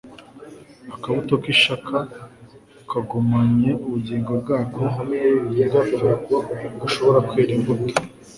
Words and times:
Akabuto 0.95 1.33
k'ishaka 1.43 1.97
kagumanye 2.89 3.69
ubugingo 3.85 4.31
bwako 4.41 4.83
ntigapfe 5.51 6.09
ntigashobora 6.61 7.19
kwera 7.29 7.51
imbuto. 7.57 7.93